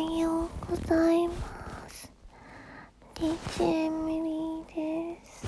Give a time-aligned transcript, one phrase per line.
[0.00, 1.34] ようございま
[1.88, 2.12] す。
[3.14, 5.40] DJ エミリーです。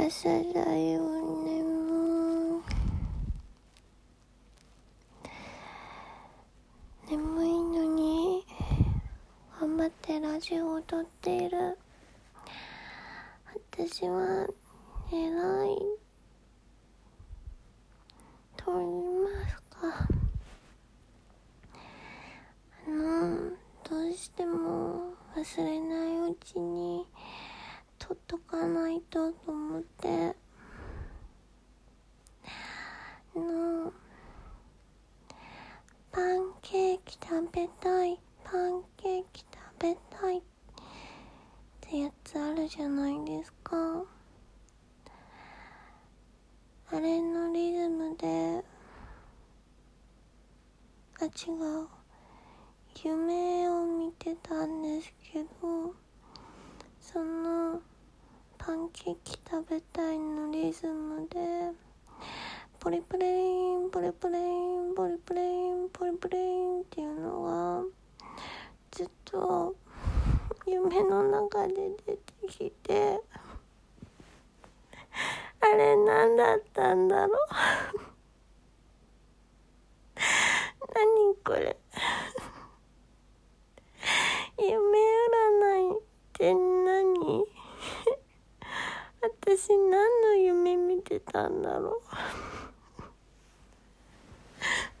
[0.00, 1.00] 朝だよ
[1.42, 2.62] ねもう
[7.10, 8.46] 眠いのに
[9.60, 11.76] 頑張ってラジオを撮っている
[13.70, 14.46] 私は
[15.12, 15.78] 偉い
[18.56, 20.08] と言いますか
[22.86, 23.50] あの
[23.88, 27.06] どうしても忘れないうちに
[27.96, 30.34] 取っとかないとと思って。
[33.36, 33.92] の
[36.10, 40.42] パンケーキ食べたいパンケーキ食べたいっ
[41.82, 43.76] てやつあるじゃないですか。
[46.90, 48.64] あれのリズムで。
[51.20, 51.52] あ違
[51.84, 51.97] う。
[53.04, 55.48] 夢を見てたんですけど
[57.00, 57.80] その
[58.58, 61.38] パンケーキ食べたいのリズムで
[62.80, 67.82] ポリプレインポリプレインポリプレインポリプレインっていうのが
[68.90, 69.76] ずっと
[70.66, 73.20] 夢の中で出てきて
[75.60, 77.38] あれ何だったんだろう？
[80.94, 81.76] 何これ
[84.60, 87.44] 夢占いって何
[89.48, 92.02] 私何の夢見てたんだろ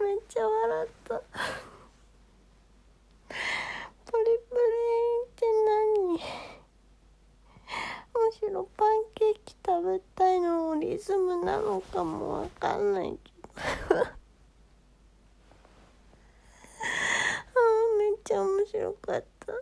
[0.02, 1.20] めっちゃ笑った。
[4.10, 4.62] ポリプレ
[5.04, 6.18] インって何？
[8.24, 13.30] むしろパンケーキ食べたいのもリズムなのかもわかんないけ
[13.94, 14.00] ど。
[14.00, 14.16] あ
[17.98, 19.52] めっちゃ面白かった。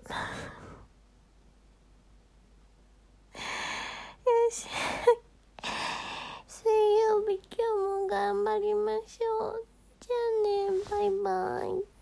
[8.26, 9.66] 頑張りましょう。
[10.00, 10.14] じゃ
[10.66, 10.82] あね。
[10.90, 11.95] バイバイ。